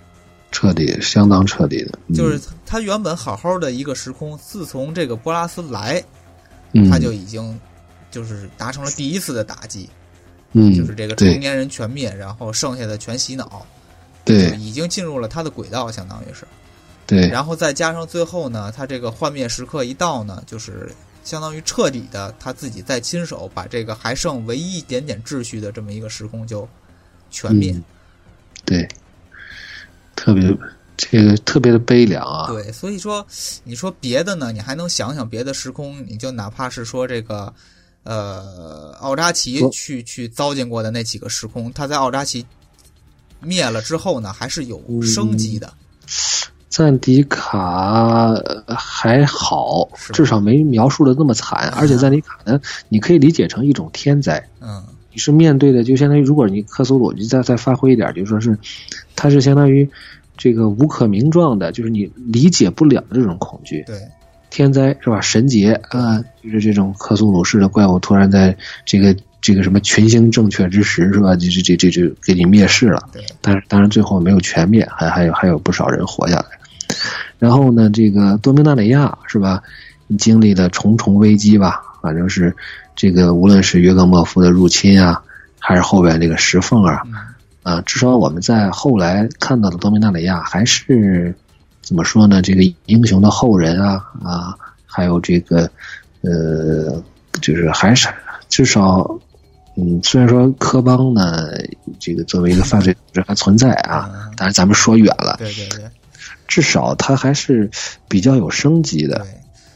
[0.51, 6.03] 彻底，相当彻底的，就是他原本好好的一个时空，自从这个波拉斯来，
[6.91, 7.59] 他就已经
[8.11, 9.89] 就是达成了第一次的打击，
[10.53, 13.65] 嗯，就是这个成年人全灭，然后剩下的全洗脑，
[14.25, 16.47] 对，已经进入了他的轨道，相当于是，
[17.07, 20.91] 对，然后再加上最后呢，他这个幻灭时刻一到呢，就是
[21.25, 26.67] 相当于彻底的他自己再亲手把这个还剩唯一一点点秩序的这么一个时空就
[27.31, 27.79] 全灭，
[28.65, 28.89] 对。
[30.19, 30.53] 特别
[30.97, 32.49] 这个特别的悲凉啊！
[32.49, 33.25] 对，所以说
[33.63, 37.53] 你说别的呢，你还能想想别的时空，你就哪怕是说这个
[38.03, 42.45] 呃奥扎奇去去糟践过的那几个时空，他在奥扎奇
[43.41, 45.73] 灭了之后呢，还是有生机的。
[46.69, 48.35] 赞迪卡
[48.67, 51.73] 还好，至少没描述的那么惨。
[51.77, 54.49] 而且赞迪卡呢，你可以理解成一种天灾。
[54.61, 54.85] 嗯，
[55.19, 58.57] 你是面对的，就相当于如果你克苏鲁，你再再发挥一点，就说是，
[59.17, 59.91] 它是相当于
[60.37, 63.83] 这个无可名状的，就是你理解不了的这种恐惧。
[63.85, 63.97] 对，
[64.49, 65.21] 天灾是吧？
[65.21, 71.35] 神劫啊，就是这种克苏鲁式的怪物突然在这个这个什么群星正确之时是吧？
[71.35, 73.09] 就这这这就给你灭世了。
[73.13, 76.45] 对，但是当然最后没有全灭，还还有还有不少人活下来。
[77.41, 79.61] 然后呢，这个多明纳里亚是吧？
[80.17, 82.55] 经历了重重危机吧，反正是
[82.99, 85.23] 这个无论是约格莫夫的入侵啊，
[85.61, 87.01] 还是后边这个石缝啊，
[87.63, 91.33] 啊，至少我们在后来看到的多米纳里亚还是
[91.81, 92.43] 怎么说呢？
[92.43, 95.71] 这个英雄的后人啊啊，还有这个
[96.23, 97.01] 呃，
[97.41, 98.09] 就是还是
[98.49, 99.09] 至少，
[99.77, 101.51] 嗯，虽然说科邦呢，
[102.01, 105.37] 这个作为一个犯罪组织还存在啊，但是咱们说远了。
[105.39, 105.89] 对对对。
[106.49, 107.71] 至少他还是
[108.09, 109.25] 比较有生机的，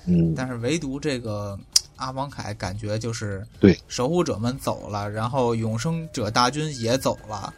[0.07, 0.35] 嗯。
[0.35, 1.57] 但是唯独这个
[2.03, 7.55] 阿芒凯，感觉就是对守护者们走了，然后永生者大军也走了，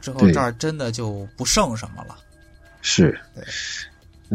[0.00, 2.16] 之后这儿真的就不剩什么了。
[2.82, 3.44] 是，对，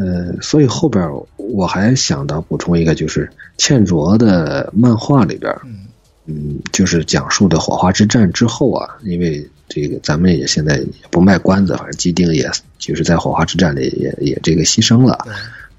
[0.04, 5.86] 呃，所以后边我还想到补充一个，就是倩卓的漫画里边，嗯
[6.24, 9.46] 嗯，就是讲述的火花之战之后啊，因为。
[9.74, 12.46] 这个咱们也现在也不卖关子，反正基丁也
[12.76, 15.26] 就是在火花之战里也也这个牺牲了，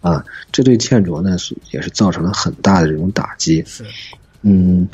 [0.04, 3.64] 啊，这对倩卓呢是也是造成了很大的这种打击。
[3.66, 3.84] 是，
[4.44, 4.88] 嗯，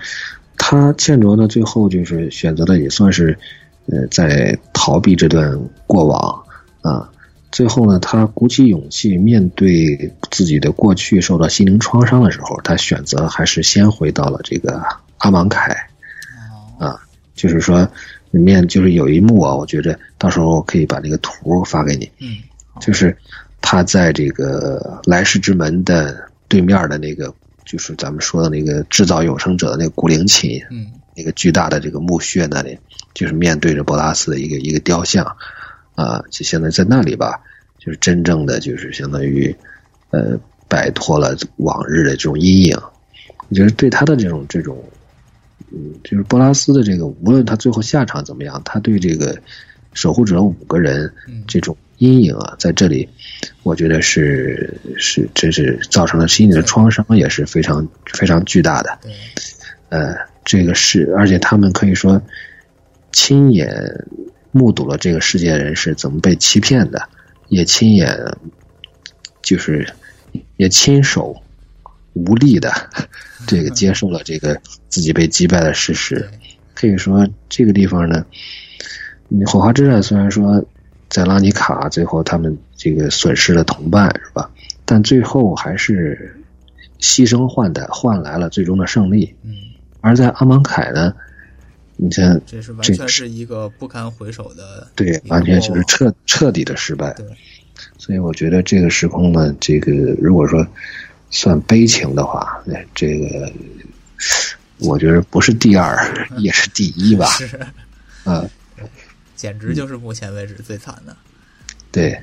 [0.55, 3.37] 他倩卓呢最后就是选择了也算是，
[3.87, 6.43] 呃，在逃避这段过往
[6.81, 7.09] 啊，
[7.51, 14.79] 最后呢他鼓起勇气面对自己的过去受到心灵创伤的时候，他选择还是先回到了这个
[15.17, 15.75] 阿芒凯，
[16.77, 16.95] 啊，
[17.33, 17.85] 就是说。
[18.31, 22.07] 里面就是有一幕啊，我觉着到时候可以把那个图发给你。
[22.19, 22.37] 嗯，
[22.79, 23.17] 就是
[23.61, 27.33] 他在这个来世之门的对面的那个，
[27.65, 32.77] 就是咱们说的那个制造永生者的那个古灵琴，嗯，那个巨大的这个墓穴那里，
[33.13, 35.25] 就是面对着博拉斯的一个一个雕像，
[35.95, 37.39] 啊，就相当于在那里吧，
[37.77, 39.55] 就是真正的就是相当于，
[40.11, 42.77] 呃，摆脱了往日的这种阴影。
[43.49, 44.83] 我觉得对他的这种这种。
[45.71, 49.37] 嗯，就是波拉斯的这个，无论他最后下场怎么样，他对这个
[49.93, 51.13] 守护者五个人
[51.47, 53.07] 这种阴影啊，在这里，
[53.61, 58.97] 我觉得是是，这是造成了心理的创伤，也是非常非常巨大的。
[59.89, 62.21] 呃，这个是，而且他们可以说
[63.11, 64.05] 亲眼
[64.51, 67.07] 目睹了这个世界人是怎么被欺骗的，
[67.47, 68.17] 也亲眼
[69.43, 69.87] 就是
[70.57, 71.35] 也亲手。
[72.13, 72.73] 无力的，
[73.47, 76.27] 这个接受了这个自己被击败的事实，
[76.73, 78.25] 可以说这个地方呢，
[79.45, 80.65] 火花之战虽然说
[81.09, 84.49] 在拉尼卡最后他们这个损失了同伴是吧？
[84.85, 86.39] 但最后还是
[86.99, 89.35] 牺牲换的换来了最终的胜利。
[89.43, 89.51] 嗯，
[90.01, 91.13] 而在阿芒凯呢，
[91.97, 97.13] 你看这是完全是一个不堪回首的，对，完全就是彻彻底的失败。
[97.13, 97.25] 对，
[97.97, 99.91] 所以我觉得这个时空呢，这个
[100.21, 100.65] 如果说。
[101.31, 103.53] 算悲情的话，那这个
[104.79, 105.95] 我觉得不是第二，
[106.41, 107.27] 也是第一吧。
[107.27, 107.47] 是，
[108.25, 108.49] 嗯，
[109.39, 111.15] 简直就是目前为止最惨的。
[111.93, 112.21] 对，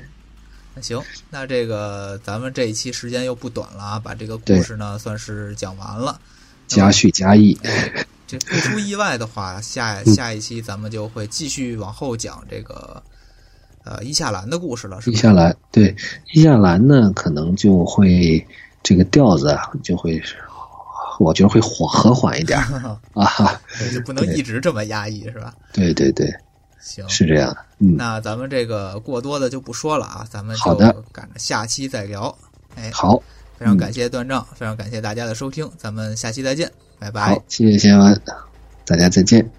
[0.75, 1.01] 那行，
[1.31, 6.19] 那这个咱们这一期时间又不短了啊，把这个故事呢算是讲完了，
[6.67, 7.57] 加叙加意。
[8.27, 13.01] 这不出意外的话，下下一期咱们就会继续往后讲这个
[13.83, 15.01] 呃伊夏兰的故事了。
[15.01, 15.95] 是伊夏兰，对
[16.33, 18.45] 伊夏兰呢，可能就会。
[18.83, 20.21] 这个调子啊，就会，
[21.19, 22.57] 我觉得会缓和缓一点
[23.13, 23.27] 啊，
[23.93, 25.53] 就不能一直这么压抑，是吧？
[25.73, 26.33] 对对对，
[26.79, 27.55] 行，是这样。
[27.79, 32.35] 嗯，那咱们这个过多的就不说了啊，咱们好的赶着下期再聊。
[32.75, 33.21] 哎，好，
[33.57, 37.33] 非常感谢段丈，非常感谢大家的收听，咱们下期再见，拜拜。
[37.33, 38.21] 好，谢谢先文，
[38.85, 39.49] 大家再见。